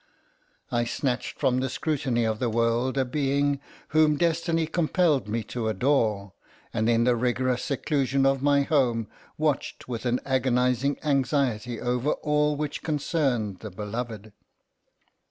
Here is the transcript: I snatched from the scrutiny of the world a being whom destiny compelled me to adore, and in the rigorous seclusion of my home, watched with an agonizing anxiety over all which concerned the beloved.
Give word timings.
I 0.71 0.83
snatched 0.85 1.37
from 1.39 1.59
the 1.59 1.69
scrutiny 1.69 2.23
of 2.23 2.39
the 2.39 2.49
world 2.49 2.97
a 2.97 3.05
being 3.05 3.59
whom 3.89 4.17
destiny 4.17 4.65
compelled 4.65 5.27
me 5.27 5.43
to 5.53 5.67
adore, 5.67 6.33
and 6.73 6.89
in 6.89 7.03
the 7.03 7.15
rigorous 7.15 7.63
seclusion 7.63 8.25
of 8.25 8.41
my 8.41 8.63
home, 8.63 9.07
watched 9.37 9.87
with 9.87 10.07
an 10.07 10.19
agonizing 10.25 10.97
anxiety 11.03 11.79
over 11.79 12.13
all 12.13 12.55
which 12.55 12.81
concerned 12.81 13.59
the 13.59 13.69
beloved. 13.69 14.33